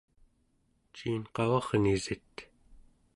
ciin 0.95 1.23
qavarnisit? 1.35 2.35